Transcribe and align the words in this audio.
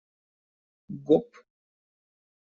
Гоп! 1.11 1.29